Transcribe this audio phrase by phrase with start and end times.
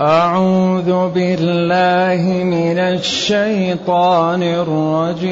[0.00, 5.30] أعوذ بالله من الشيطان الرجيم.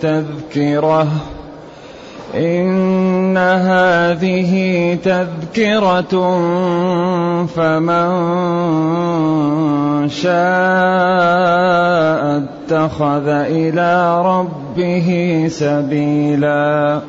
[0.00, 1.08] تذكرة
[2.34, 4.52] إن هذه
[5.04, 6.14] تذكرة
[7.46, 8.08] فمن
[10.08, 10.32] شاء
[12.42, 15.08] اتخذ إلى ربه
[15.48, 17.00] سبيلا.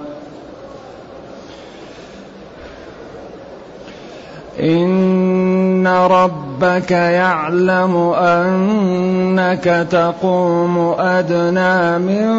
[4.59, 5.22] إن
[5.87, 12.29] ربك يعلم أنك تقوم أدنى من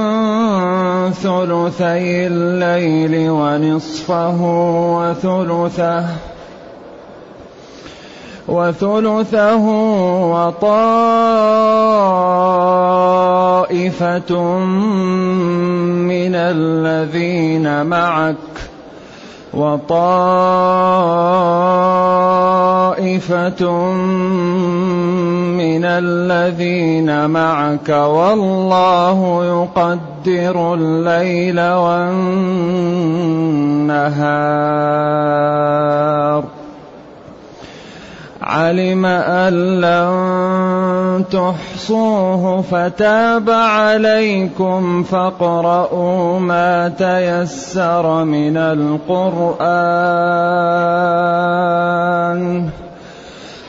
[1.13, 4.41] ثلثي الليل ونصفه
[4.99, 6.05] وثلثه
[8.49, 9.65] وثلثه
[10.35, 11.19] وطائفة
[16.09, 18.37] من الذين معك
[19.57, 21.15] وطائفة
[25.55, 32.15] من الذين معك والله يقدر الليل والنهار
[38.45, 49.65] علم أن لن تحصوه فتاب عليكم فاقرؤوا ما تيسر من القرآن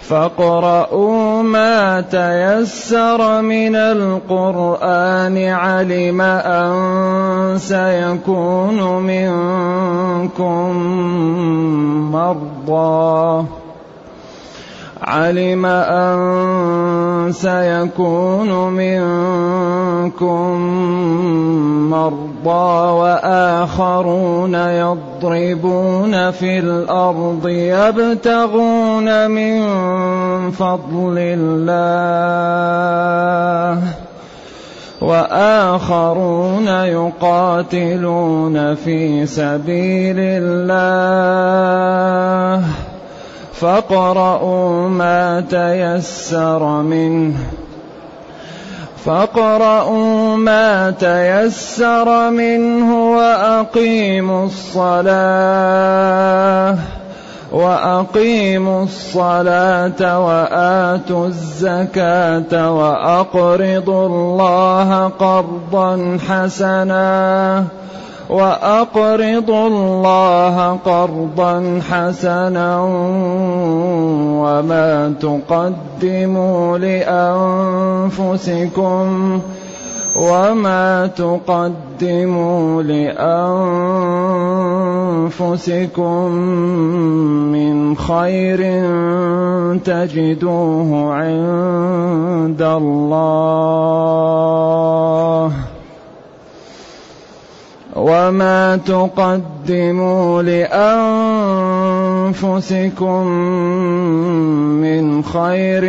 [0.02, 10.78] فاقرؤوا ما تيسر من القرآن علم أن سيكون منكم
[12.12, 13.46] مرضى
[15.02, 20.52] علم أن سيكون منكم
[21.90, 29.62] مرضى وآخرون يضربون في الأرض يبتغون من
[30.52, 32.16] فضل الله
[35.02, 38.16] وآخرون يقاتلون
[38.76, 41.46] في سبيل الله
[43.62, 47.36] فاقرؤوا ما تيسر منه.
[49.06, 55.96] فاقرؤوا ما تيسر منه وأقيموا الصلاة
[57.52, 67.66] وأقيموا الصلاة وآتوا الزكاة وأقرضوا الله قرضا حسنا.
[68.30, 72.82] واقرضوا الله قرضا حسنا
[74.42, 76.78] وما تقدموا
[78.08, 79.40] لأنفسكم
[80.16, 83.52] وما تقدموا لأنفسكم
[87.52, 88.60] من خير
[89.86, 94.06] تجدوه عند الله
[97.96, 100.42] وما تقدموا
[102.32, 103.28] لانفسكم
[104.84, 105.84] من خير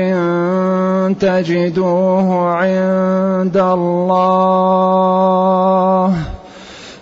[1.20, 4.86] تجدوه عند الله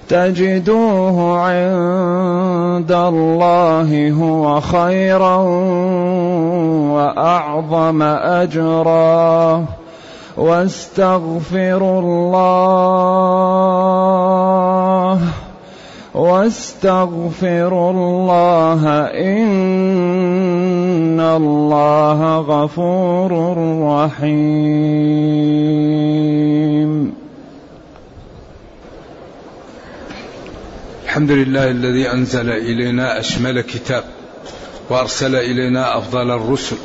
[0.09, 5.37] تجدوه عند الله هو خيرا
[6.95, 9.65] واعظم اجرا
[10.37, 13.35] واستغفروا الله
[16.15, 23.33] واستغفروا الله إن الله غفور
[23.95, 24.55] رحيم.
[31.05, 34.05] الحمد لله الذي أنزل إلينا أشمل كتاب
[34.91, 36.77] وأرسل إلينا أفضل الرسل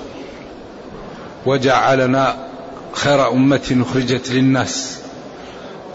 [1.45, 2.48] وجعلنا
[2.93, 4.99] خير أمة أخرجت للناس.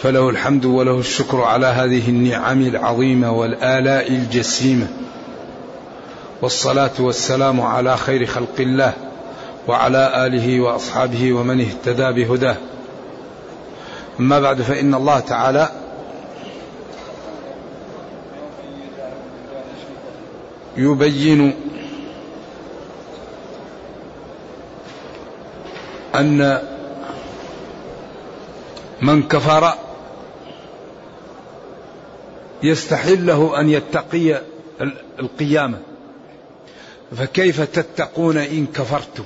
[0.00, 4.86] فله الحمد وله الشكر على هذه النعم العظيمة والآلاء الجسيمة.
[6.42, 8.92] والصلاة والسلام على خير خلق الله
[9.68, 12.56] وعلى آله وأصحابه ومن اهتدى بهداه.
[14.20, 15.68] أما بعد فإن الله تعالى
[20.76, 21.54] يبين
[26.14, 26.58] أن
[29.02, 29.74] من كفر
[32.62, 34.40] يستحل له أن يتقي
[35.20, 35.78] القيامة.
[37.16, 39.24] فكيف تتقون إن كفرتم؟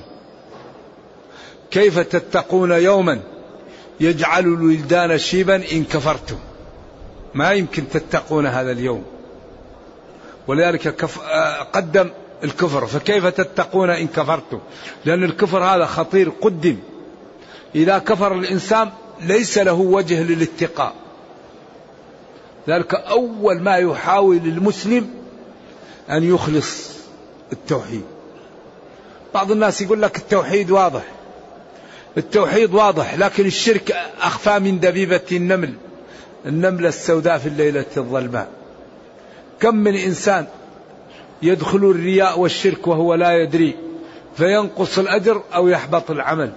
[1.71, 3.19] كيف تتقون يوما
[3.99, 6.37] يجعل الولدان شيبا إن كفرتم؟
[7.33, 9.03] ما يمكن تتقون هذا اليوم.
[10.47, 11.19] ولذلك كف...
[11.73, 12.09] قدم
[12.43, 12.85] الكفر.
[12.85, 14.59] فكيف تتقون إن كفرتم؟
[15.05, 16.77] لأن الكفر هذا خطير قدم.
[17.75, 18.89] إذا كفر الإنسان
[19.21, 20.93] ليس له وجه للاتقاء.
[22.67, 25.09] ذلك أول ما يحاول المسلم
[26.09, 26.89] أن يخلص
[27.51, 28.03] التوحيد.
[29.33, 31.03] بعض الناس يقول لك التوحيد واضح.
[32.17, 35.73] التوحيد واضح لكن الشرك أخفى من دبيبة النمل.
[36.45, 38.47] النملة السوداء في الليلة الظلماء.
[39.59, 40.45] كم من إنسان
[41.41, 43.75] يدخل الرياء والشرك وهو لا يدري
[44.37, 46.51] فينقص الأجر أو يحبط العمل.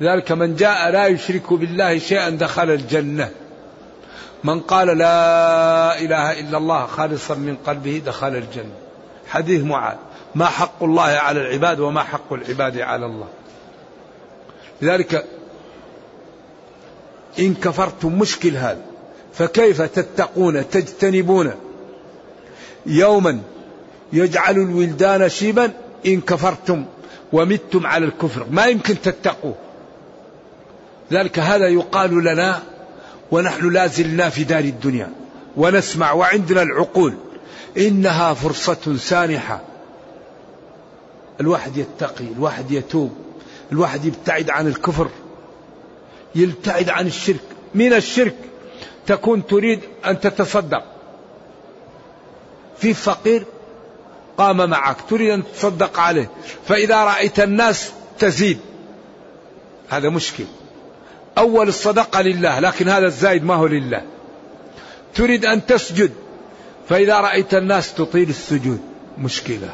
[0.00, 3.30] لذلك من جاء لا يشرك بالله شيئا دخل الجنة.
[4.44, 8.74] من قال لا إله إلا الله خالصا من قلبه دخل الجنة.
[9.28, 9.96] حديث معاذ.
[10.34, 13.28] ما حق الله على العباد وما حق العباد على الله.
[14.82, 15.24] لذلك
[17.38, 18.82] إن كفرتم مشكل هذا.
[19.32, 21.52] فكيف تتقون تجتنبون؟
[22.86, 23.40] يوما
[24.12, 25.70] يجعل الولدان شيبا
[26.06, 26.84] إن كفرتم
[27.32, 28.46] ومتم على الكفر.
[28.50, 29.54] ما يمكن تتقوه.
[31.12, 32.62] ذلك هذا يقال لنا
[33.30, 35.12] ونحن لا زلنا في دار الدنيا
[35.56, 37.14] ونسمع وعندنا العقول
[37.76, 39.60] إنها فرصة سانحة.
[41.40, 43.16] الواحد يتقي الواحد يتوب
[43.72, 45.08] الواحد يبتعد عن الكفر
[46.34, 47.40] يبتعد عن الشرك.
[47.74, 48.36] من الشرك
[49.06, 50.84] تكون تريد أن تتصدق.
[52.78, 53.44] في فقير
[54.38, 56.30] قام معك تريد أن تتصدق عليه
[56.66, 58.58] فإذا رأيت الناس تزيد.
[59.88, 60.44] هذا مشكل.
[61.38, 64.02] أول الصدقة لله لكن هذا الزايد ما هو لله.
[65.14, 66.10] تريد أن تسجد
[66.88, 68.80] فإذا رأيت الناس تطيل السجود
[69.18, 69.70] مشكلة.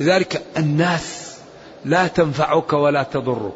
[0.00, 1.36] لذلك الناس
[1.84, 3.52] لا تنفعك ولا تضرك.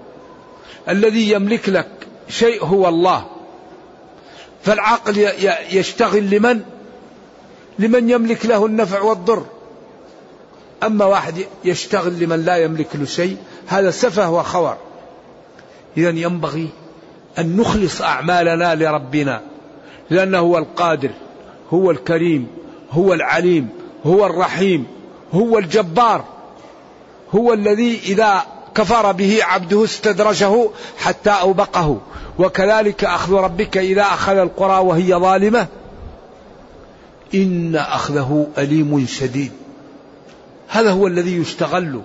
[0.88, 1.88] الذي يملك لك
[2.28, 3.26] شيء هو الله.
[4.62, 5.30] فالعقل
[5.70, 6.62] يشتغل لمن؟
[7.78, 9.46] لمن يملك له النفع والضر.
[10.82, 13.36] أما واحد يشتغل لمن لا يملك له شيء
[13.66, 14.76] هذا سفه وخور.
[15.96, 16.68] إذا ينبغي
[17.38, 19.40] أن نخلص أعمالنا لربنا
[20.10, 21.10] لأنه هو القادر
[21.70, 22.46] هو الكريم
[22.90, 23.68] هو العليم
[24.06, 24.86] هو الرحيم
[25.32, 26.24] هو الجبار
[27.34, 28.42] هو الذي إذا
[28.74, 32.00] كفر به عبده استدرجه حتى أوبقه.
[32.38, 35.66] وكذلك أخذ ربك إذا أخذ القرى وهي ظالمة.
[37.34, 39.52] إن أخذه أليم شديد.
[40.68, 42.00] هذا هو الذي يستغل.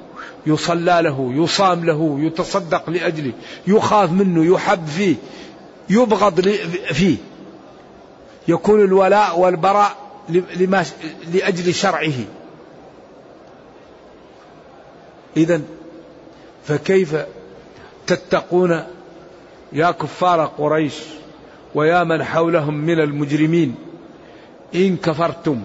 [0.46, 3.32] يصلى له يصام له يتصدق لأجله
[3.68, 5.16] يخاف منه يحب فيه
[5.92, 6.42] يبغض
[6.94, 7.18] فيه.
[8.48, 9.98] يكون الولاء والبراء
[10.30, 10.86] لما
[11.34, 12.14] لأجل شرعه.
[15.38, 15.62] إذا
[16.64, 17.16] فكيف
[18.08, 18.84] تتقون
[19.74, 20.94] يا كفار قريش
[21.76, 23.76] ويا من حولهم من المجرمين؟
[24.76, 25.62] إن كفرتم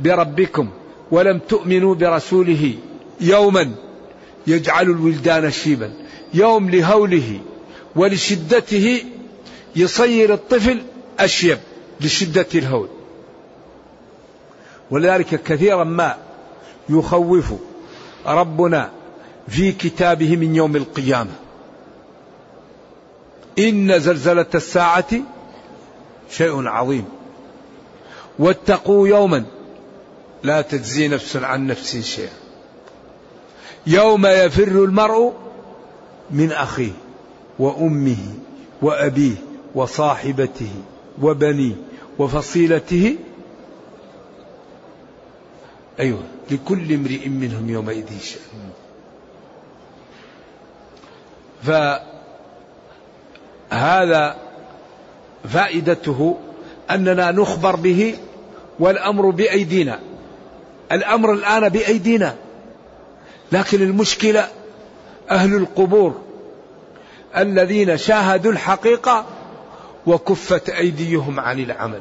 [0.00, 0.70] بربكم
[1.10, 2.74] ولم تؤمنوا برسوله
[3.20, 3.74] يوما.
[4.46, 5.92] يجعل الولدان شيبا.
[6.34, 7.40] يوم لهوله
[7.96, 9.02] ولشدته
[9.76, 10.82] يصير الطفل
[11.18, 11.58] أشيب
[12.00, 12.88] لشدة الهول.
[14.90, 16.16] ولذلك كثيرا ما
[16.88, 17.52] يخوف
[18.26, 18.90] ربنا
[19.48, 21.30] في كتابه من يوم القيامة.
[23.58, 25.10] إن زلزلة الساعة
[26.30, 27.04] شيء عظيم.
[28.38, 29.44] واتقوا يوما
[30.42, 32.43] لا تجزي نفس عن نفس شيئا.
[33.86, 35.32] يوم يفر المرء
[36.30, 36.92] من أخيه
[37.58, 38.16] وأمه
[38.82, 39.34] وأبيه
[39.74, 40.72] وصاحبته
[41.22, 41.74] وبنيه
[42.18, 43.16] وفصيلته.
[46.00, 48.70] أيوة لكل امرئ منهم يومئذ شأن.
[53.70, 54.36] فهذا
[55.48, 56.36] فائدته
[56.90, 58.16] أننا نخبر به
[58.80, 60.00] والأمر بأيدينا.
[60.92, 62.34] الأمر الآن بأيدينا.
[63.54, 64.48] لكن المشكلة
[65.30, 66.20] أهل القبور
[67.36, 69.24] الذين شاهدوا الحقيقة
[70.06, 72.00] وكفت أيديهم عن العمل.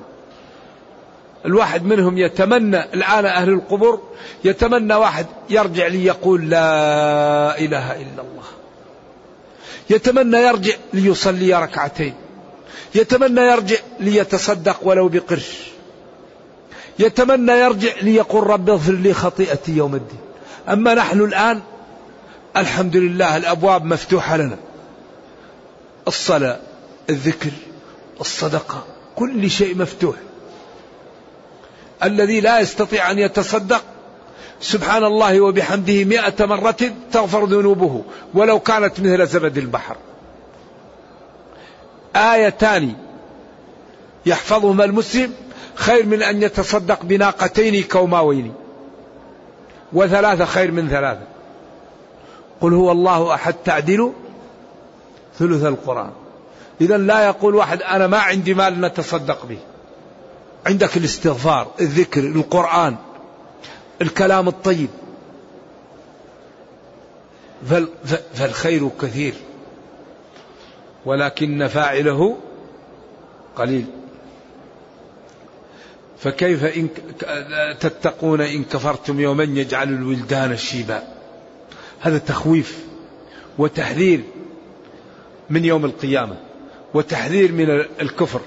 [1.45, 4.01] الواحد منهم يتمنى الآن أهل القبور
[4.43, 8.43] يتمنى واحد يرجع ليقول لا إله إلا الله.
[9.89, 12.13] يتمنى يرجع ليصلي ركعتين.
[12.95, 15.57] يتمنى يرجع ليتصدق ولو بقرش.
[16.99, 20.22] يتمنى يرجع ليقول رب اغفر لي خطيئتي يوم الدين.
[20.69, 21.61] أما نحن الآن
[22.57, 24.57] الحمد لله الأبواب مفتوحة لنا.
[26.07, 26.59] الصلاة
[27.09, 27.51] الذكر
[28.21, 30.15] الصدقة كل شيء مفتوح.
[32.03, 33.83] الذي لا يستطيع أن يتصدق
[34.61, 38.03] سبحان الله وبحمده مئة مرة تغفر ذنوبه
[38.33, 39.95] ولو كانت مثل زبد البحر.
[42.15, 42.93] آيتان
[44.25, 45.33] يحفظهما المسلم
[45.75, 48.53] خير من أن يتصدق بناقتين كوماوين.
[49.93, 51.27] وثلاثة خير من ثلاثة.
[52.61, 54.11] قل هو الله أحد تعدل
[55.39, 56.11] ثلث القرآن.
[56.81, 59.57] إذا لا يقول واحد أنا ما عندي مال نتصدق به.
[60.65, 62.95] عندك الاستغفار الذكر القرآن
[64.01, 64.89] الكلام الطيب.
[68.33, 69.33] فالخير كثير
[71.05, 72.37] ولكن فاعله
[73.55, 73.85] قليل.
[76.23, 76.87] فكيف إن
[77.79, 81.03] تتقون إن كفرتم يوما يجعل الولدان شيبا؟
[81.99, 82.79] هذا تخويف
[83.57, 84.21] وتحذير
[85.49, 86.35] من يوم القيامة
[86.93, 87.69] وتحذير من
[88.01, 88.41] الكفر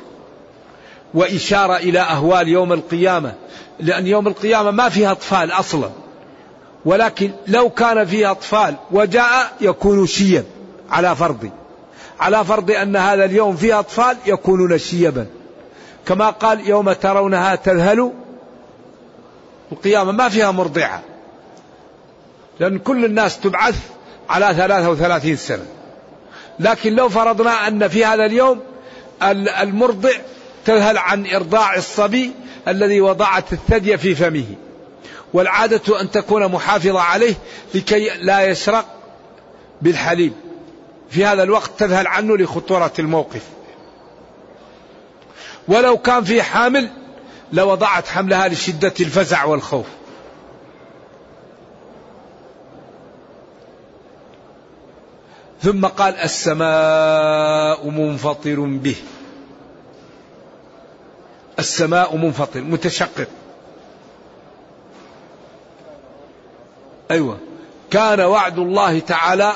[1.14, 3.34] وإشارة إلى أهوال يوم القيامة
[3.80, 5.90] لأن يوم القيامة ما فيها أطفال أصلا
[6.84, 10.44] ولكن لو كان فيها أطفال وجاء يكون شيا
[10.90, 11.50] على فرض
[12.20, 15.26] على فرض أن هذا اليوم فيه أطفال يكونون شيبا.
[16.06, 18.12] كما قال يوم ترونها تذهل
[19.72, 20.12] القيامة.
[20.12, 21.02] ما فيها مرضعة.
[22.60, 23.76] لأن كل الناس تبعث
[24.28, 25.66] على ثلاثة وثلاثين سنة.
[26.58, 28.60] لكن لو فرضنا أن في هذا اليوم
[29.62, 30.10] المرضع
[30.64, 32.32] تذهل عن إرضاع الصبي
[32.68, 34.46] الذي وضعت الثدي في فمه.
[35.32, 37.34] والعادة أن تكون محافظة عليه
[37.74, 38.86] لكي لا يشرق
[39.82, 40.32] بالحليب.
[41.10, 43.42] في هذا الوقت تذهل عنه لخطورة الموقف.
[45.68, 46.90] ولو كان في حامل
[47.52, 49.86] لوضعت حملها لشدة الفزع والخوف.
[55.62, 58.96] ثم قال السماء منفطر به.
[61.58, 63.28] السماء منفطر متشقق.
[67.10, 67.38] أيوه.
[67.90, 69.52] كان وعد الله تعالى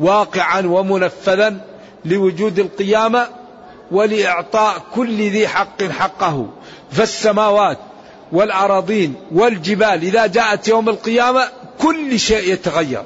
[0.00, 1.60] واقعا ومنفذا
[2.04, 3.41] لوجود القيامة
[3.92, 6.48] ولإعطاء كل ذي حق حقه
[6.90, 7.78] فالسماوات
[8.32, 13.02] والأراضين والجبال إذا جاءت يوم القيامة كل شيء يتغير.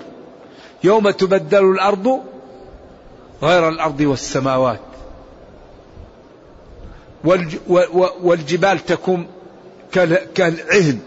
[0.85, 2.21] يوم تبدل الأرض
[3.43, 4.81] غير الأرض والسماوات.
[8.23, 9.27] والجبال تكون
[10.35, 10.99] كالعهن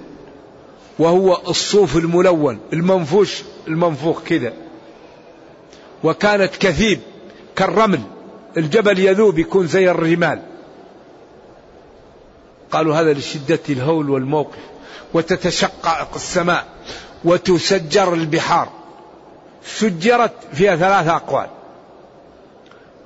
[1.00, 4.54] وهو الصوف الملون المنفوش المنفوخ كذا.
[6.04, 7.00] وكانت كثيب
[7.56, 8.02] كالرمل.
[8.58, 10.42] الجبل يذوب يكون زي الرمال.
[12.72, 14.60] قالوا هذا لشدة الهول والموقف.
[15.14, 16.66] وتتشقق السماء
[17.24, 18.70] وتسجر البحار.
[19.66, 21.48] سجرت فيها ثلاث أقوال.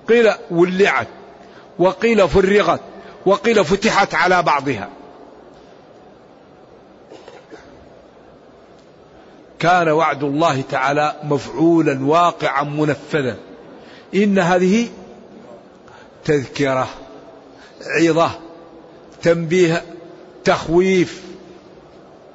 [0.09, 1.07] قيل ولعت
[1.79, 2.81] وقيل فرغت
[3.25, 4.89] وقيل فتحت على بعضها.
[9.59, 13.37] كان وعد الله تعالى مفعولا واقعا منفذا.
[14.15, 14.89] إن هذه
[16.25, 16.89] تذكرة
[17.85, 18.31] عظة
[19.21, 19.83] تنبيه
[20.43, 21.23] تخويف.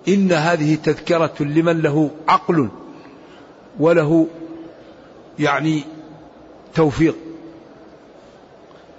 [0.08, 2.68] إن هذه تذكرة لمن له عقل
[3.80, 4.26] وله
[5.38, 5.84] يعني
[6.74, 7.16] توفيق.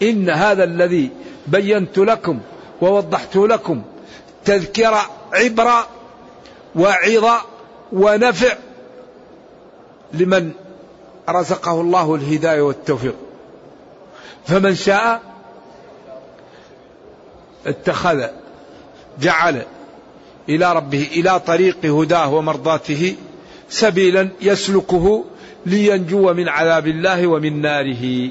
[0.02, 1.10] إن هذا الذي
[1.48, 2.40] بينت لكم
[2.82, 3.82] ووضحت لكم
[4.46, 5.02] تذكرة
[5.34, 5.88] عبره
[6.76, 7.42] وعظه
[7.94, 8.58] ونفع
[10.14, 10.52] لمن
[11.30, 13.16] رزقه الله الهداية والتوفيق.
[14.50, 15.22] فمن شاء
[17.66, 18.24] اتخذ
[19.20, 19.62] جعل
[20.50, 23.16] إلى ربه إلى طريق هداه ومرضاته
[23.70, 25.26] سبيلا يسلكه
[25.66, 28.30] لينجو من عذاب الله ومن ناره.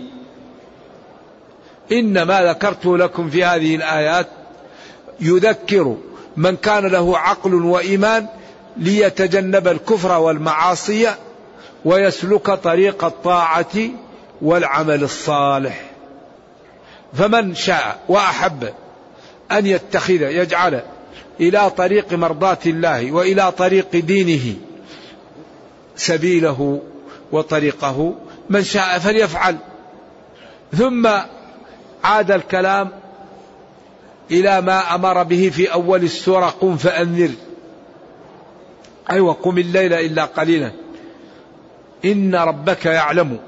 [1.93, 4.27] إنما ذكرت لكم في هذه الآيات
[5.21, 5.97] يذكر
[6.37, 8.27] من كان له عقل وإيمان
[8.77, 11.09] ليتجنب الكفر والمعاصي
[11.85, 13.75] ويسلك طريق الطاعة
[14.43, 15.88] والعمل الصالح.
[17.15, 18.69] فمن شاء وأحب
[19.53, 20.83] أن يتخذ يجعل
[21.41, 24.57] إلى طريق مرضاة الله وإلى طريق دينه
[25.97, 26.83] سبيله
[27.33, 28.15] وطريقه.
[28.51, 29.57] من شاء فليفعل.
[30.77, 31.09] ثم
[32.05, 32.91] عاد الكلام
[34.31, 37.31] إلى ما أمر به في أول السورة قم فأنذر.
[39.11, 40.73] أيوة قم الليل إلا قليلا.
[42.05, 43.39] إن ربك يعلم.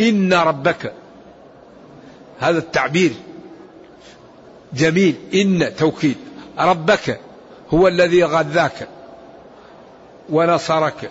[0.00, 0.92] إن ربك.
[2.42, 3.12] هذا التعبير.
[4.74, 5.14] جميل.
[5.34, 6.16] إن توكيد.
[6.58, 7.20] ربك
[7.70, 8.88] هو الذي غذاك
[10.30, 11.10] ونصرك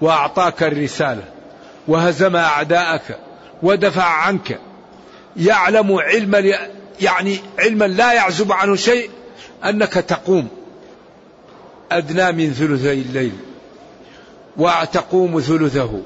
[0.00, 1.24] وأعطاك الرسالة
[1.88, 3.18] وهزم أعداءك
[3.62, 4.58] ودفع عنك.
[5.36, 6.58] يعلم علما
[7.00, 9.10] يعني علما لا يعزب عنه شيء
[9.64, 10.48] أنك تقوم.
[11.92, 13.32] أدنى من ثلثي الليل
[14.56, 16.00] وتقوم ثلثه.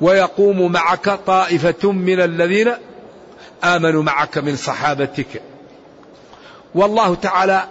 [0.00, 2.72] ويقوم معك طائفة من الذين
[3.64, 5.42] آمنوا معك من صحابتك.
[6.74, 7.64] والله تعالى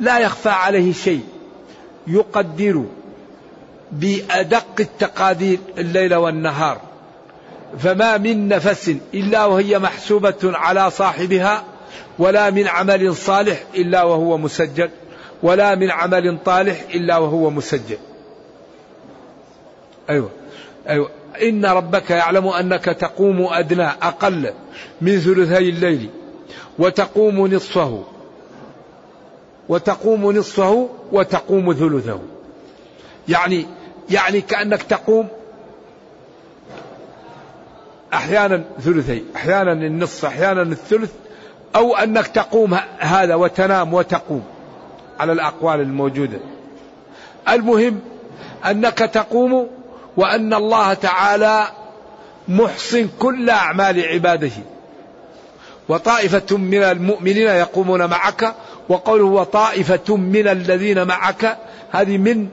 [0.00, 1.24] لا يخفى عليه شيء
[2.06, 2.84] يقدر
[3.92, 6.80] بأدق التقادير الليل والنهار.
[7.78, 11.64] فما من نفس إلا وهي محسوبة على صاحبها
[12.18, 14.90] ولا من عمل صالح إلا وهو مسجل
[15.42, 17.98] ولا من عمل طالح إلا وهو مسجل.
[20.10, 20.30] أيوة
[20.88, 21.10] أيوة.
[21.42, 24.52] إن ربك يعلم أنك تقوم أدنى أقل
[25.00, 26.10] من ثلثي الليل
[26.78, 28.04] وتقوم نصفه
[29.68, 32.20] وتقوم نصفه وتقوم ثلثه.
[33.28, 33.66] يعني
[34.10, 35.28] يعني كأنك تقوم
[38.14, 41.12] أحيانا ثلثي أحيانا النصف أحيانا الثلث
[41.76, 44.44] أو أنك تقوم هذا وتنام وتقوم
[45.20, 46.38] على الأقوال الموجودة.
[47.48, 48.00] المهم
[48.70, 49.68] أنك تقوم
[50.16, 51.66] وأن الله تعالى
[52.48, 54.52] محصن كل أعمال عباده.
[55.88, 58.54] وطائفة من المؤمنين يقومون معك
[58.88, 61.58] وقوله وطائفة من الذين معك
[61.90, 62.48] هذه من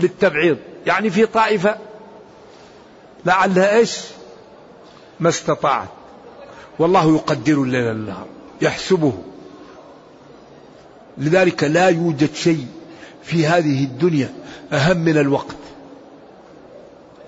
[0.00, 0.56] للتبعيض.
[0.86, 1.76] يعني في طائفة
[3.26, 3.98] لعلها إيش؟
[5.20, 5.88] ما استطاعت.
[6.78, 8.26] والله يقدر الليل والنهار
[8.62, 9.12] يحسبه.
[11.18, 12.66] لذلك لا يوجد شيء
[13.22, 14.32] في هذه الدنيا
[14.72, 15.61] أهم من الوقت.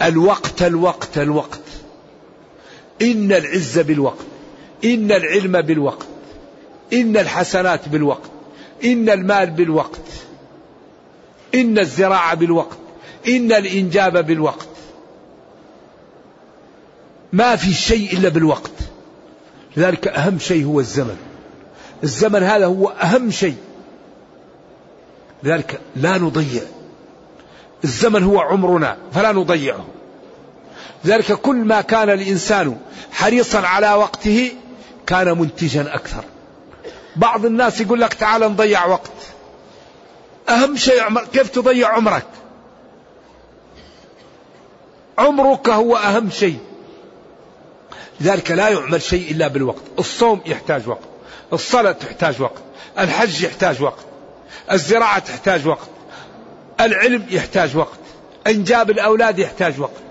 [0.04, 1.60] الوقت الوقت الوقت.
[3.02, 4.24] إن العز بالوقت
[4.84, 6.06] إن العلم بالوقت
[6.92, 8.30] إن الحسنات بالوقت
[8.84, 10.00] إن المال بالوقت
[11.54, 12.78] إن الزراعة بالوقت
[13.28, 14.68] إن الإنجاب بالوقت.
[17.32, 18.72] ما في شيء إلا بالوقت.
[19.76, 21.16] لذلك أهم شيء هو الزمن.
[22.04, 23.56] الزمن هذا هو أهم شيء.
[25.42, 26.62] لذلك لا نضيع.
[27.84, 29.86] الزمن هو عمرنا فلا نضيعه.
[31.04, 32.78] لذلك كل ما كان الإنسان
[33.12, 34.52] حريصا على وقته
[35.06, 36.24] كان منتجا أكثر.
[37.16, 39.10] بعض الناس يقول لك تعال نضيع وقت.
[40.48, 42.26] أهم شيء عمر كيف تضيع عمرك؟
[45.18, 46.58] عمرك هو أهم شيء.
[48.20, 49.82] لذلك لا يعمل شيء إلا بالوقت.
[49.98, 51.08] الصوم يحتاج وقت.
[51.52, 52.62] الصلاة تحتاج وقت.
[52.98, 54.04] الحج يحتاج وقت.
[54.72, 55.88] الزراعة تحتاج وقت.
[56.80, 57.98] العلم يحتاج وقت.
[58.46, 60.03] إنجاب الأولاد يحتاج وقت.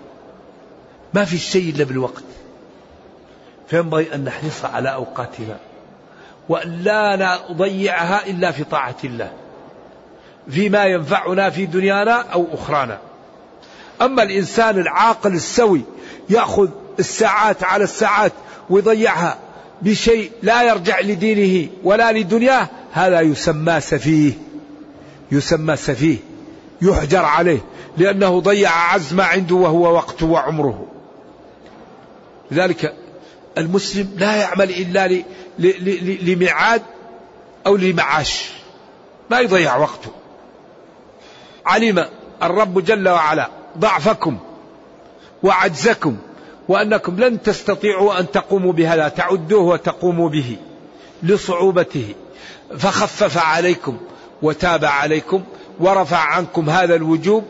[1.13, 2.23] ما في شيء إلا بالوقت.
[3.67, 5.57] فينبغي أن نحرص على أوقاتنا.
[6.49, 9.31] وأن لا نضيعها إلا في طاعة الله.
[10.49, 12.99] فيما ينفعنا في دنيانا أو أخرانا.
[14.01, 15.81] أما الإنسان العاقل السوي
[16.29, 18.31] يأخذ الساعات على الساعات
[18.69, 19.37] ويضيعها
[19.81, 24.33] بشيء لا يرجع لدينه ولا لدنياه هذا يسمى سفيه.
[25.31, 26.17] يسمى سفيه.
[26.81, 27.59] يحجر عليه.
[27.97, 30.92] لأنه ضيع عز ما عنده وهو وقته وعمره.
[32.53, 32.93] لذلك
[33.57, 35.23] المسلم لا يعمل إلا
[36.23, 36.81] لميعاد
[37.67, 38.49] أو لمعاش.
[39.31, 40.11] ما يضيع وقته.
[41.65, 42.05] علم
[42.43, 44.37] الرب جل وعلا ضعفكم
[45.43, 46.17] وعجزكم
[46.67, 49.07] وأنكم لن تستطيعوا أن تقوموا بهذا.
[49.07, 50.57] تعدوه وتقوموا به
[51.23, 52.15] لصعوبته.
[52.77, 53.97] فخفف عليكم
[54.41, 55.43] وتاب عليكم
[55.79, 57.43] ورفع عنكم هذا الوجوب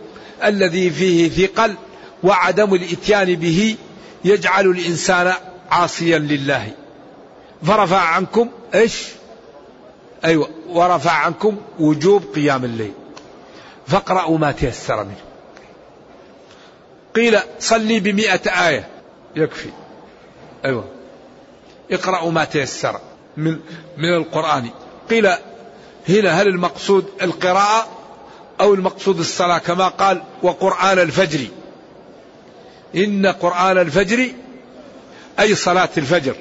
[0.44, 1.76] الذي فيه ثقل
[2.24, 3.76] وعدم الإتيان به
[4.26, 5.34] يجعل الإنسان
[5.72, 6.72] عاصيا لله.
[7.64, 9.08] فرفع عنكم إيش؟
[10.26, 12.94] أيوه ورفع عنكم وجوب قيام الليل.
[13.88, 15.24] فاقرأوا ما تيسر منه.
[17.16, 18.88] قيل صلي بمئة آية.
[19.36, 19.70] يكفي.
[20.66, 20.86] أيوة.
[21.92, 23.00] اقرأوا ما تيسر
[23.38, 23.60] من
[23.98, 24.70] من القرآن.
[25.10, 25.28] قيل
[26.10, 27.88] هنا هل المقصود القراءة
[28.62, 31.48] أو المقصود الصلاة كما قال وقرآن الفجر؟
[32.96, 34.30] إن قرآن الفجر
[35.40, 36.36] أي صلاة الفجر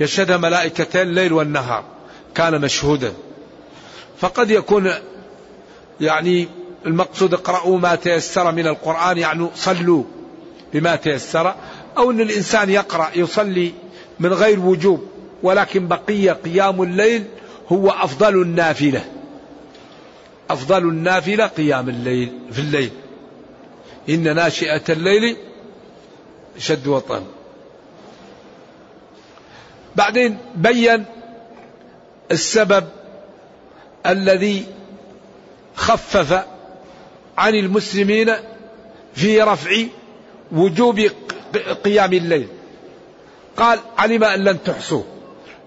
[0.00, 1.84] يشهدها ملائكتين الليل والنهار
[2.34, 3.12] كان مشهودا.
[4.18, 4.90] فقد يكون
[6.00, 6.48] يعني
[6.86, 10.04] المقصود اقرأوا ما تيسر من القرآن يعني صلوا
[10.72, 11.54] بما تيسر
[11.98, 13.72] أو أن الإنسان يقرأ يصلي
[14.20, 15.08] من غير وجوب
[15.42, 17.24] ولكن بقية قيام الليل
[17.68, 19.04] هو أفضل النافلة.
[20.50, 22.90] أفضل النافلة قيام الليل في الليل.
[24.08, 25.36] إن ناشئة الليل
[26.58, 27.22] شد وطن.
[29.96, 31.04] بعدين بين
[32.30, 32.84] السبب
[34.06, 34.66] الذي
[35.76, 36.44] خفف
[37.38, 38.32] عن المسلمين
[39.14, 39.70] في رفع
[40.52, 41.00] وجوب
[41.84, 42.48] قيام الليل.
[43.56, 45.04] قال علم أن لن تحصوه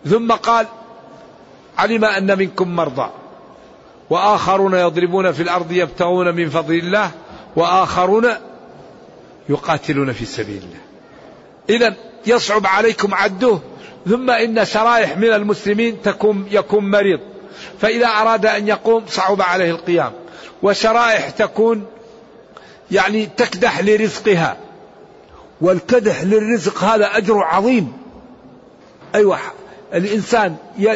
[0.06, 0.68] ثم قال
[1.78, 3.10] علم أن منكم مرضى.
[4.10, 7.12] وآخرون يضربون في الأرض يبتغون من فضل الله
[7.56, 8.28] وآخرون
[9.50, 10.80] يقاتلون في سبيل الله.
[11.70, 13.60] إذا يصعب عليكم عده
[14.10, 17.20] ثم إن شرائح من المسلمين تكون يكون مريض.
[17.80, 20.12] فإذا أراد أن يقوم صعب عليه القيام.
[20.64, 21.86] وشرائح تكون
[22.92, 24.58] يعني تكدح لرزقها.
[25.62, 27.94] والكدح للرزق هذا أجر عظيم.
[29.16, 29.40] أيوة
[29.94, 30.56] الإنسان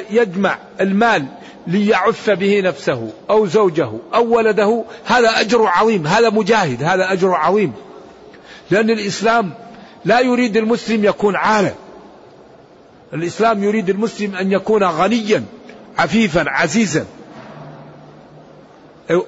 [0.09, 1.25] يجمع المال
[1.67, 7.73] ليعف به نفسه أو زوجه أو ولده هذا أجر عظيم هذا مجاهد هذا أجر عظيم.
[8.71, 9.53] لأن الإسلام
[10.05, 11.75] لا يريد المسلم يكون عالة
[13.13, 15.43] الإسلام يريد المسلم أن يكون غنيا
[15.97, 17.05] عفيفا عزيزا.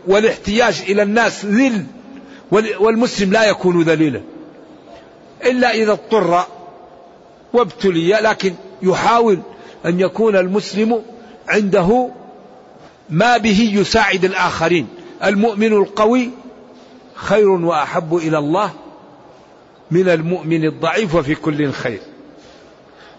[0.08, 1.86] والاحتياج إلى الناس ذل
[2.52, 4.22] والمسلم لا يكون ذليلا.
[5.46, 6.44] إلا إذا اضطر
[7.54, 9.40] وابتلي لكن يحاول
[9.86, 11.02] أن يكون المسلم
[11.48, 12.10] عنده
[13.10, 14.88] ما به يساعد الآخرين.
[15.24, 16.30] المؤمن القوي
[17.16, 18.72] خير وأحب إلى الله
[19.92, 22.00] من المؤمن الضعيف وفي كل خير.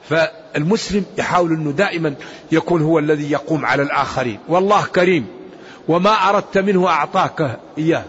[0.09, 2.15] فالمسلم يحاول أنه دائما
[2.53, 4.39] يكون هو الذي يقوم على الآخرين.
[4.49, 5.27] والله كريم.
[5.89, 8.05] وما أردت منه أعطاك إياه.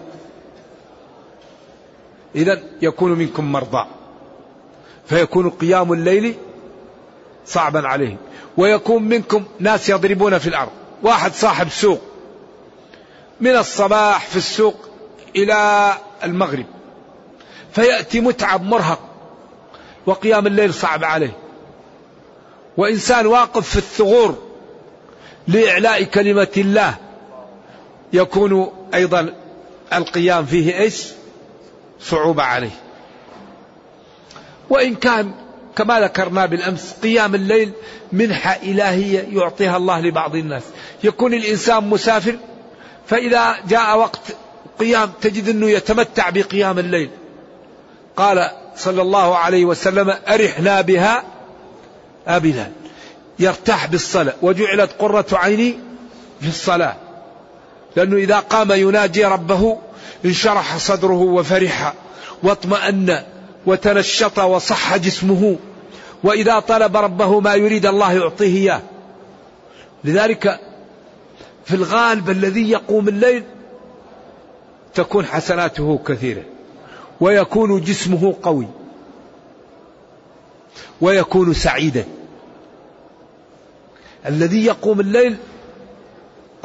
[2.35, 3.85] إذا يكون منكم مرضى.
[5.05, 6.35] فيكون قيام الليل
[7.45, 8.17] صعبا عليهم.
[8.57, 10.71] ويكون منكم ناس يضربون في الأرض.
[11.03, 12.01] واحد صاحب سوق.
[13.41, 14.75] من الصباح في السوق
[15.35, 15.91] إلى
[16.23, 16.65] المغرب.
[17.73, 18.99] فيأتي متعب مرهق
[20.05, 21.37] وقيام الليل صعب عليه.
[22.77, 24.37] وإنسان واقف في الثغور
[25.47, 26.95] لإعلاء كلمة الله
[28.13, 29.33] يكون أيضا
[29.93, 31.07] القيام فيه إيش؟
[31.99, 32.79] صعوبة عليه.
[34.69, 35.31] وإن كان
[35.75, 37.71] كما ذكرنا بالأمس قيام الليل
[38.11, 40.63] منحة إلهية يعطيها الله لبعض الناس.
[41.03, 42.37] يكون الإنسان مسافر
[43.07, 44.21] فإذا جاء وقت
[44.79, 47.09] قيام تجد أنه يتمتع بقيام الليل.
[48.17, 51.23] قال صلى الله عليه وسلم أرحنا بها
[52.27, 52.71] أبدا.
[53.39, 54.33] يرتاح بالصلاة.
[54.41, 55.79] وجعلت قرة عيني
[56.41, 56.95] في الصلاة.
[57.95, 59.77] لأنه إذا قام يناجي ربه
[60.25, 61.93] انشرح صدره وفرح
[62.43, 63.23] واطمأن
[63.65, 65.55] وتنشط وصح جسمه.
[66.23, 68.81] وإذا طلب ربه ما يريد الله يعطيه إياه.
[70.03, 70.59] لذلك
[71.65, 73.43] في الغالب الذي يقوم الليل
[74.93, 76.43] تكون حسناته كثيرة.
[77.21, 78.67] ويكون جسمه قوي.
[81.01, 82.05] ويكون سعيدا.
[84.25, 85.37] الذي يقوم الليل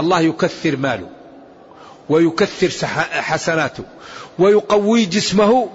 [0.00, 1.08] الله يكثر ماله
[2.08, 3.84] ويكثر حسناته
[4.38, 5.68] ويقوي جسمه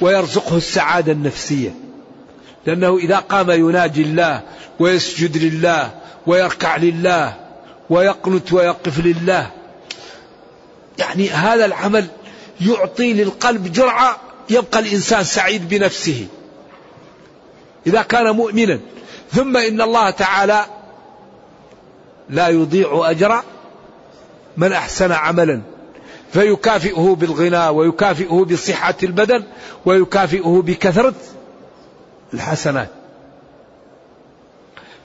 [0.00, 1.74] ويرزقه السعادة النفسية.
[2.66, 4.42] لأنه إذا قام يناجي الله
[4.80, 5.90] ويسجد لله
[6.26, 7.36] ويركع لله
[7.90, 9.50] ويقنت ويقف لله.
[10.98, 12.06] يعني هذا العمل
[12.60, 16.26] يعطي للقلب جرعة يبقى الإنسان سعيد بنفسه.
[17.86, 18.80] إذا كان مؤمنا
[19.32, 20.64] ثم إن الله تعالى
[22.30, 23.42] لا يضيع أجر
[24.56, 25.62] من أحسن عملا.
[26.32, 29.44] فيكافئه بالغنى ويكافئه بصحة البدن
[29.84, 31.14] ويكافئه بكثرة
[32.34, 32.88] الحسنات.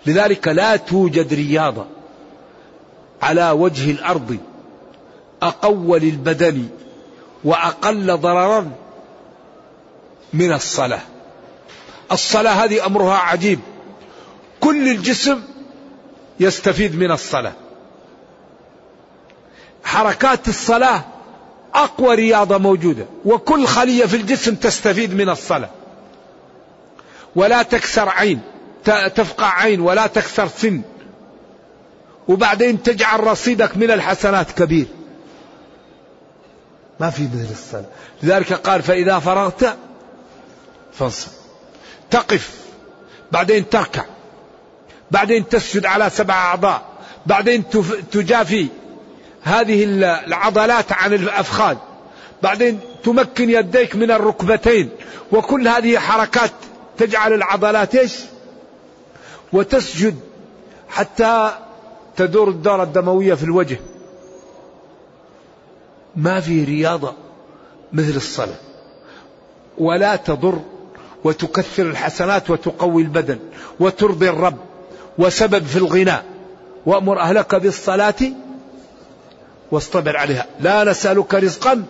[0.05, 1.85] لذلك لا توجد رياضة
[3.21, 4.37] على وجه الأرض
[5.41, 6.67] أقوى للبدن
[7.43, 8.71] وأقل ضررا
[10.33, 11.01] من الصلاة.
[12.11, 13.59] الصلاة هذه أمرها عجيب.
[14.59, 15.41] كل الجسم
[16.39, 17.53] يستفيد من الصلاة.
[19.83, 21.01] حركات الصلاة
[21.73, 25.69] أقوى رياضة موجودة وكل خلية في الجسم تستفيد من الصلاة.
[27.35, 28.41] ولا تكسر عين
[29.15, 30.81] تفقع عين ولا تكسر سن.
[32.27, 34.87] وبعدين تجعل رصيدك من الحسنات كبير.
[36.99, 37.85] ما في مثل الصلاة.
[38.23, 39.75] لذلك قال فإذا فرغت
[40.93, 41.31] فانصب.
[42.11, 42.59] تقف.
[43.31, 44.05] بعدين تركع.
[45.11, 46.81] بعدين تسجد على سبع أعضاء.
[47.25, 47.63] بعدين
[48.11, 48.67] تجافي
[49.41, 49.83] هذه
[50.27, 51.77] العضلات عن الأفخاذ.
[52.43, 54.89] بعدين تمكن يديك من الركبتين.
[55.31, 56.51] وكل هذه حركات
[56.97, 58.19] تجعل العضلات إيش؟
[59.53, 60.19] وتسجد
[60.89, 61.51] حتى
[62.17, 63.79] تدور الدورة الدموية في الوجه.
[66.15, 67.13] ما في رياضة
[67.93, 68.55] مثل الصلاة.
[69.77, 70.61] ولا تضر
[71.23, 73.39] وتكثر الحسنات وتقوي البدن
[73.79, 74.57] وترضي الرب
[75.17, 76.17] وسبب في الغنى
[76.85, 78.15] وأمر أهلك بالصلاة
[79.71, 80.45] واصطبر عليها.
[80.59, 81.85] لا نسألك رزقا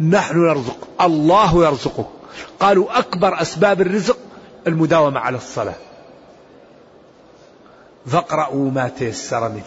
[0.00, 2.06] نحن نرزق الله يرزقك.
[2.60, 4.18] قالوا أكبر أسباب الرزق
[4.66, 5.74] المداومة على الصلاة.
[8.06, 9.62] فاقرأوا ما تيسر منه.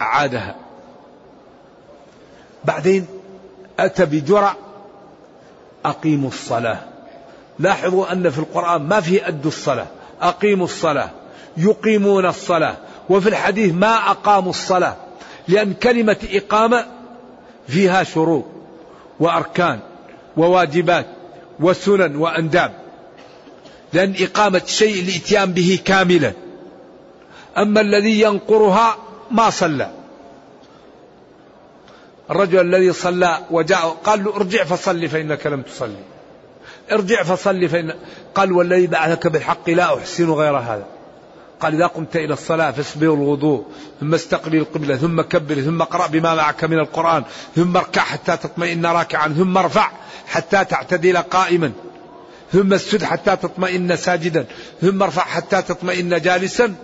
[0.00, 0.56] أعادها.
[2.64, 3.06] بعدين
[3.78, 4.56] أتى بجرع
[5.84, 6.95] أقيموا الصلاة.
[7.58, 9.86] لاحظوا أن في القرآن ما فيه أدوا الصلاة
[10.20, 11.10] أقيموا الصلاة
[11.56, 12.76] يقيمون الصلاة
[13.08, 14.96] وفي الحديث ما أقاموا الصلاة
[15.48, 16.86] لأن كلمة إقامة
[17.68, 18.44] فيها شروط
[19.20, 19.80] وأركان
[20.36, 21.06] وواجبات
[21.60, 22.72] وسنن وأنداب.
[23.92, 26.32] لأن إقامة الشيء الإتيان به كاملا
[27.58, 28.96] أما الذي ينقرها
[29.30, 29.90] ما صلى.
[32.30, 36.15] الرجل الذي صلى وجاء قال له ارجع فصلي فإنك لم تصلي.
[36.92, 37.94] ارجع فصلي فإن
[38.34, 40.86] قال والذي بعثك بالحق لا أحسن غير هذا.
[41.60, 43.64] قال إذا قمت إلى الصلاة فاسبغ الوضوء
[44.00, 47.24] ثم استقبل القبلة ثم كبر ثم اقرأ بما معك من القرآن
[47.56, 49.90] ثم اركع حتى تطمئن راكعا ثم ارفع
[50.26, 51.72] حتى تعتدل قائما
[52.52, 54.46] ثم اسجد حتى تطمئن ساجدا
[54.80, 56.74] ثم ارفع حتى تطمئن جالسا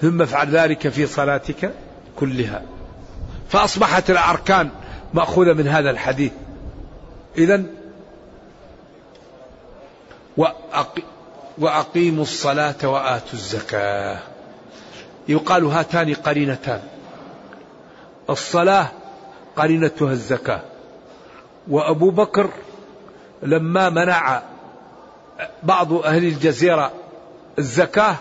[0.00, 1.72] ثم افعل ذلك في صلاتك
[2.16, 2.62] كلها.
[3.48, 4.70] فأصبحت الأركان
[5.14, 6.32] مأخوذة من هذا الحديث.
[7.38, 7.62] إذا
[11.58, 14.18] وأقيموا الصلاة وآتوا الزكاة.
[15.28, 16.80] يقال هاتان قرينتان.
[18.30, 18.86] الصلاة
[19.56, 20.60] قرينتها الزكاة.
[21.68, 22.50] وأبو بكر
[23.42, 24.42] لما منع
[25.62, 26.92] بعض أهل الجزيرة
[27.58, 28.16] الزكاة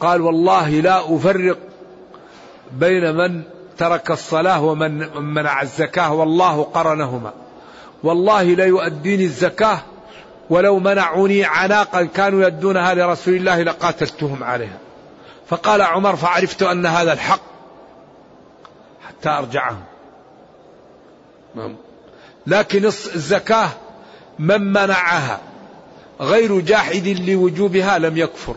[0.00, 1.58] قال والله لا أفرق
[2.72, 3.42] بين من
[3.78, 7.32] ترك الصلاة ومن منع الزكاة والله قرنهما.
[8.02, 9.78] والله لا يؤديني الزكاة
[10.50, 14.78] ولو منعوني عناقا كانوا يدونها لرسول الله لقاتلتهم عليها.
[15.48, 17.40] فقال عمر فعرفت أن هذا الحق
[19.08, 19.82] حتى أرجعهم.
[21.54, 21.76] نعم.
[22.46, 23.68] لكن الزكاة
[24.38, 25.40] من منعها
[26.20, 28.54] غير جاحد لوجوبها لم يكفر.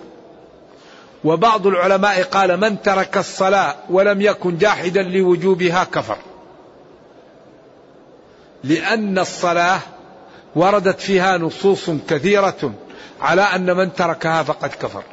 [1.24, 6.18] وبعض العلماء قال من ترك الصلاة ولم يكن جاحدا لوجوبها كفر.
[8.64, 9.80] لأن الصلاة
[10.56, 12.74] وردت فيها نصوص كثيرة
[13.22, 15.04] على أن من تركها فقد كفر.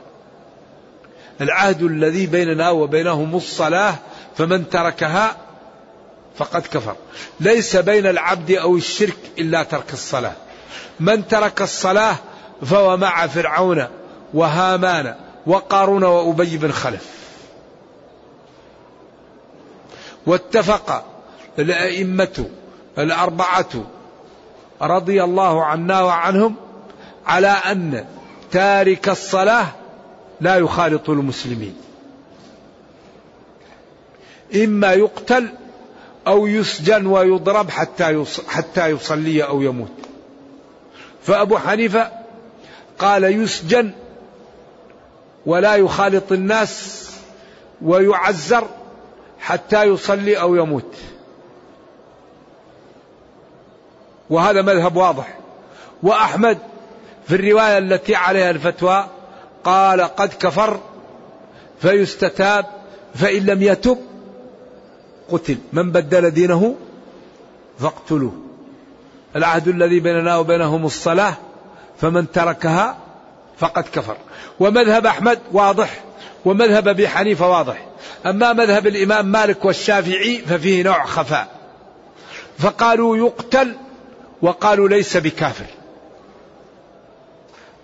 [1.41, 3.95] العهد الذي بيننا وبينهم الصلاة
[4.37, 5.37] فمن تركها
[6.37, 6.97] فقد كفر.
[7.41, 10.33] ليس بين العبد أو الشرك إلا ترك الصلاة.
[11.01, 12.17] من ترك الصلاة
[12.63, 13.87] فهو مع فرعون
[14.35, 15.15] وهامان
[15.47, 17.07] وقارون وأبي بن خلف.
[20.27, 21.05] واتفق
[21.59, 22.47] الأئمة
[22.99, 23.85] الأربعة
[24.83, 26.55] رضي الله عنا وعنهم
[27.27, 28.05] على أن
[28.51, 29.67] تارك الصلاة
[30.41, 31.77] لا يخالط المسلمين.
[34.55, 35.49] إما يقتل
[36.27, 39.93] أو يسجن ويضرب حتى حتى يصلي أو يموت.
[41.23, 42.11] فأبو حنيفة
[42.99, 43.93] قال يسجن
[45.47, 47.07] ولا يخالط الناس
[47.83, 48.67] ويعزر
[49.41, 50.95] حتى يصلي أو يموت.
[54.33, 55.39] وهذا مذهب واضح.
[56.03, 56.59] وأحمد
[57.29, 59.07] في الرواية التي عليها الفتوى
[59.65, 60.81] قال قد كفر
[61.81, 62.67] فيستتاب
[63.15, 63.99] فإن لم يتب
[65.31, 65.57] قتل.
[65.73, 66.75] من بدل دينه
[67.79, 68.33] فاقتلوه.
[69.37, 71.35] العهد الذي بيننا وبينهم الصلاة
[72.01, 72.97] فمن تركها
[73.59, 74.17] فقد كفر.
[74.61, 76.05] ومذهب أحمد واضح
[76.45, 77.87] ومذهب أبي حنيفة واضح.
[78.27, 81.49] أما مذهب الإمام مالك والشافعي ففيه نوع خفاء.
[82.59, 83.75] فقالوا يقتل
[84.43, 85.67] وقالوا ليس بكافر.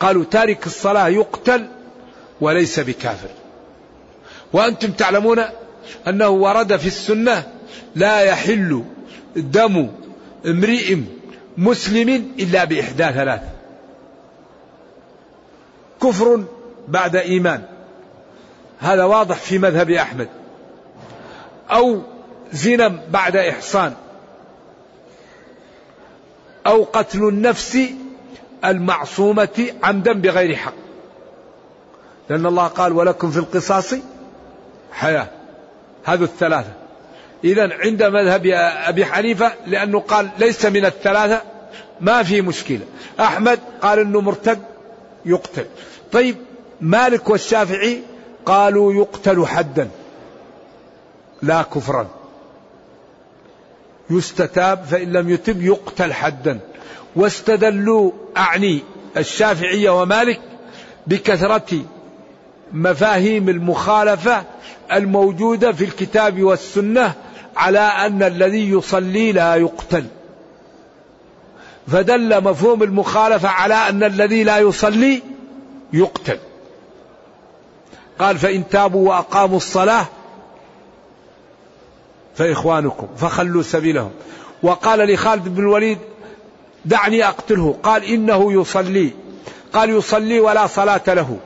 [0.01, 1.68] قالوا تارك الصلاة يقتل
[2.40, 3.29] وليس بكافر.
[4.53, 5.44] وأنتم تعلمون
[6.09, 7.53] أنه ورد في السنة
[7.94, 8.85] لا يحل
[9.37, 9.90] دم
[10.47, 10.97] امرئ
[11.59, 13.42] مسلم إلا بإحدى ثلاث.
[16.03, 16.44] كفر
[16.88, 17.62] بعد إيمان.
[18.79, 20.29] هذا واضح في مذهب أحمد.
[21.71, 22.03] أو
[22.53, 23.94] زنا بعد إحصان.
[26.68, 27.78] أو قتل النفس
[28.64, 30.74] المعصومة عمدا بغير حق.
[32.31, 33.94] لأن الله قال ولكم في القصاص
[34.92, 35.28] حياة.
[36.04, 36.72] هذه الثلاثة.
[37.44, 38.46] إذا عند مذهب
[38.87, 41.42] أبي حنيفة لأنه قال ليس من الثلاثة
[42.00, 42.87] ما في مشكلة.
[43.20, 44.62] أحمد قال أنه مرتد
[45.24, 45.66] يقتل.
[46.12, 46.37] طيب
[46.81, 48.02] مالك والشافعي
[48.46, 49.88] قالوا يقتل حدا
[51.42, 52.17] لا كفرا.
[54.11, 56.59] يستتاب فإن لم يتب يقتل حدا.
[57.16, 58.83] واستدلوا أعني
[59.16, 60.40] الشافعية ومالك
[61.07, 61.85] بكثرة
[62.73, 64.44] مفاهيم المخالفة
[64.92, 67.12] الموجودة في الكتاب والسنة
[67.57, 70.05] على أن الذي يصلي لا يقتل.
[71.88, 75.23] فدل مفهوم المخالفة على أن الذي لا يصلي
[75.92, 76.38] يقتل.
[78.18, 80.07] قال فإن تابوا وأقاموا الصلاة
[82.38, 84.11] فإخوانكم فخلوا سبيلهم.
[84.62, 85.98] وقال لخالد بن الوليد
[86.85, 87.77] دعني أقتله.
[87.83, 89.11] قال إنه يصلي.
[89.72, 91.38] قال يصلي ولا صلاة له.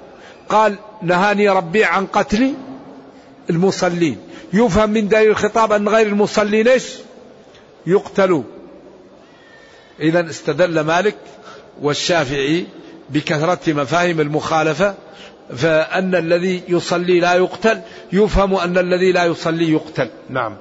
[0.48, 2.54] قال نهاني ربي عن قتل
[3.50, 4.18] المصلين.
[4.52, 6.84] يفهم من دليل الخطاب أن غير المصلين إيش؟
[7.86, 8.42] يقتلوا
[10.00, 11.16] إذا استدل مالك
[11.82, 12.66] والشافعي
[13.10, 14.94] بكثرة مفاهيم المخالفة
[15.56, 17.80] فأن الذي يصلي لا يقتل
[18.12, 20.08] يفهم أن الذي لا يصلي يقتل.
[20.30, 20.56] نعم.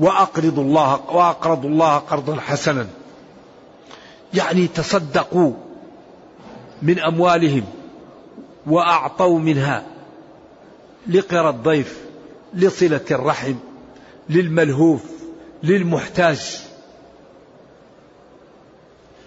[0.00, 2.86] وأقرضوا الله وأقرضوا الله قرضا حسنا.
[4.34, 5.52] يعني تصدقوا
[6.82, 7.64] من أموالهم
[8.66, 9.86] وأعطوا منها
[11.06, 12.00] لقرى الضيف
[12.54, 13.54] لصلة الرحم
[14.28, 15.02] للملهوف
[15.62, 16.60] للمحتاج.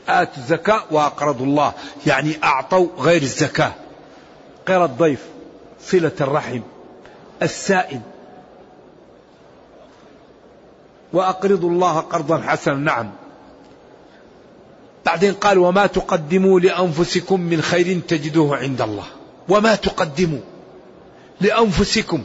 [0.07, 1.73] آتوا الزكاة وأقرضوا الله.
[2.07, 3.73] يعني أعطوا غير الزكاة.
[4.67, 5.25] قرى الضيف
[5.81, 6.61] صلة الرحم
[7.41, 8.01] السائل.
[11.15, 12.75] وأقرضوا الله قرضا حسنا.
[12.75, 13.11] نعم.
[15.05, 19.03] بعدين قال وما تقدموا لأنفسكم من خير تجدوه عند الله.
[19.49, 20.39] وما تقدموا
[21.41, 22.23] لأنفسكم.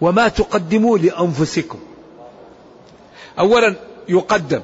[0.00, 1.78] وما تقدموا لأنفسكم.
[3.38, 3.76] أولا
[4.08, 4.60] يقدم.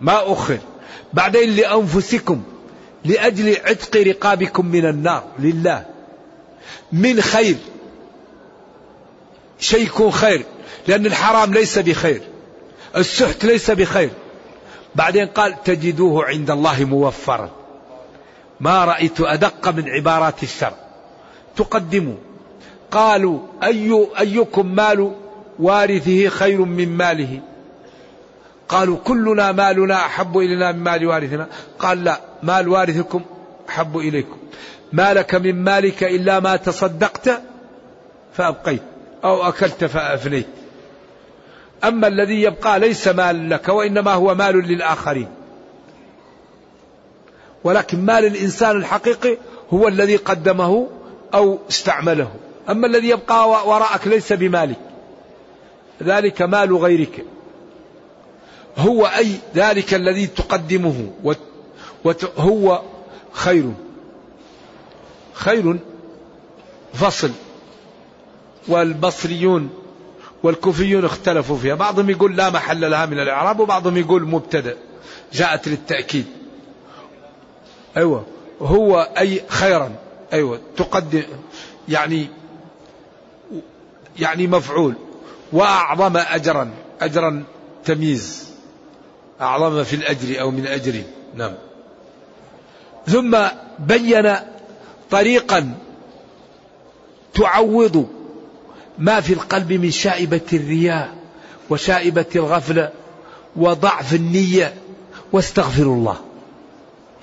[0.00, 0.58] ما أخر.
[1.12, 2.42] بعدين لأنفسكم.
[3.04, 5.24] لأجل عتق رقابكم من النار.
[5.38, 5.86] لله.
[6.92, 7.56] من خير.
[9.60, 10.44] شيء يكون خير
[10.88, 12.22] لأن الحرام ليس بخير
[12.96, 14.10] السحت ليس بخير.
[14.94, 17.50] بعدين قال تجدوه عند الله موفرا.
[18.60, 20.72] ما رأيت أدق من عبارات الشر.
[21.56, 22.14] تقدموا.
[22.90, 25.14] قالوا أي أيكم مال
[25.58, 27.40] وارثه خير من ماله؟
[28.68, 31.46] قالوا كلنا مالنا أحب إلينا من مال وارثنا.
[31.78, 33.22] قال لا مال وارثكم
[33.68, 34.36] أحب إليكم.
[34.92, 37.42] ما لك من مالك إلا ما تصدقت
[38.32, 38.82] فأبقيت.
[39.24, 40.46] أو أكلت فأفنيت
[41.84, 45.28] أما الذي يبقى ليس مال لك وإنما هو مال للآخرين.
[47.64, 49.36] ولكن مال الإنسان الحقيقي
[49.72, 50.88] هو الذي قدمه
[51.34, 52.30] أو استعمله.
[52.68, 54.78] أما الذي يبقى وراءك ليس بمالك.
[56.02, 57.24] ذلك مال غيرك.
[58.78, 61.10] هو أي ذلك الذي تقدمه
[62.38, 62.82] هو
[63.32, 63.72] خير.
[65.32, 65.78] خير
[66.94, 67.30] فصل.
[68.68, 69.70] والبصريون
[70.42, 71.74] والكوفيون اختلفوا فيها.
[71.74, 74.76] بعضهم يقول لا محل لها من الإعراب وبعضهم يقول مبتدأ
[75.32, 76.26] جاءت للتأكيد.
[77.96, 78.26] أيوة.
[78.62, 79.92] هو أي خيرا.
[80.32, 80.60] أيوة.
[80.76, 81.22] تقدم
[81.88, 82.28] يعني
[84.18, 84.94] يعني مفعول.
[85.52, 86.70] وأعظم أجرا
[87.00, 87.44] أجرا
[87.84, 88.50] تمييز.
[89.40, 91.02] أعظم في الأجر أو من أجر.
[91.34, 91.54] نعم.
[93.06, 93.36] ثم
[93.78, 94.34] بين
[95.10, 95.74] طريقا
[97.34, 98.19] تعوض
[99.00, 101.14] ما في القلب من شائبة الرياء
[101.70, 102.90] وشائبة الغفلة
[103.56, 104.74] وضعف النية.
[105.32, 106.16] واستغفر الله.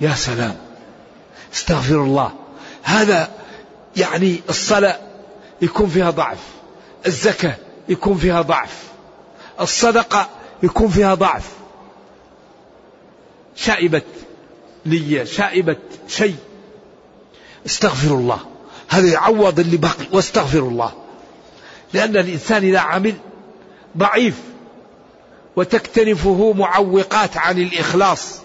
[0.00, 0.56] يا سلام.
[1.54, 2.32] استغفر الله.
[2.82, 3.30] هذا
[3.96, 5.00] يعني الصلاة
[5.62, 6.38] يكون فيها ضعف.
[7.06, 7.56] الزكاة
[7.88, 8.82] يكون فيها ضعف.
[9.60, 10.28] الصدقة
[10.62, 11.50] يكون فيها ضعف.
[13.56, 14.02] شائبة
[14.86, 15.76] نية شائبة
[16.08, 16.36] شيء.
[17.66, 18.38] استغفر الله.
[18.88, 20.92] هذا يعوض اللي بقي واستغفر الله.
[21.92, 23.14] لأن الإنسان إذا عمل
[23.96, 24.34] ضعيف
[25.56, 28.40] وتكتنفه معوقات عن الإخلاص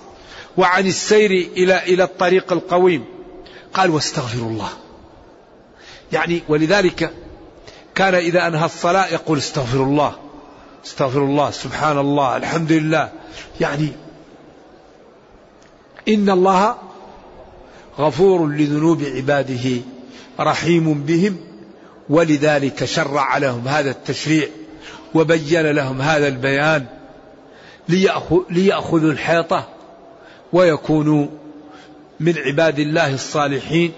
[0.58, 3.06] وعن السير إلى إلى الطريق القويم.
[3.74, 4.70] قال واستغفر الله.
[6.12, 7.14] يعني ولذلك
[7.96, 10.16] كان إذا أنهى الصلاة يقول استغفر الله
[10.86, 13.12] استغفر الله سبحان الله الحمد لله.
[13.62, 13.92] يعني
[16.08, 16.76] إن الله
[18.00, 19.82] غفور لذنوب عباده
[20.40, 21.53] رحيم بهم.
[22.10, 24.48] ولذلك شرع لهم هذا التشريع
[25.14, 26.86] وبين لهم هذا البيان
[28.50, 29.68] ليأخذوا الحيطة
[30.54, 31.28] ويكونوا
[32.20, 33.92] من عباد الله الصالحين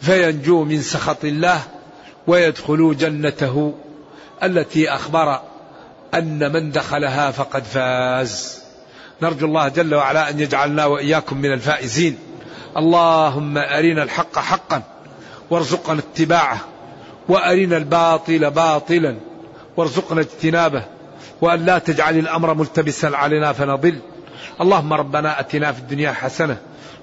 [0.00, 1.62] فينجوا من سخط الله
[2.26, 3.74] ويدخلوا جنته
[4.42, 5.40] التي أخبر
[6.14, 8.62] أن من دخلها فقد فاز.
[9.22, 12.18] نرجو الله جل وعلا أن يجعلنا وإياكم من الفائزين.
[12.76, 14.82] اللهم أرنا الحق حقا
[15.50, 16.60] وارزقنا اتباعه.
[17.32, 19.14] وأرنا الباطل باطلا
[19.76, 20.82] وارزقنا اجتنابه
[21.40, 23.98] وأن لا تجعل الأمر ملتبسا علينا فنضل.
[24.60, 26.56] اللهم ربنا أتنا في الدنيا حسنة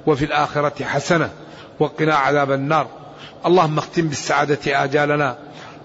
[0.07, 1.30] وفي الآخرة حسنة
[1.80, 2.88] وقنا عذاب النار.
[3.45, 5.38] اللهم اختم بالسعادة آجالنا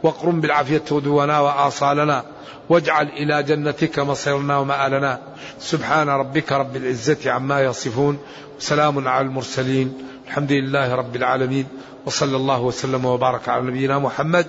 [0.03, 2.25] واقرم بالعافية غدونا وآصالنا
[2.69, 5.19] واجعل إلى جنتك مصيرنا ومآلنا.
[5.61, 8.19] سبحان ربك رب العزة عما يصفون
[8.59, 9.93] سلام على المرسلين.
[10.27, 11.67] الحمد لله رب العالمين.
[12.07, 14.47] وصلى الله وسلم وبارك على نبينا محمد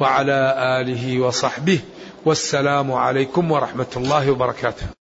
[0.00, 1.80] وعلى آله وصحبه
[2.24, 5.03] والسلام عليكم ورحمة الله وبركاته.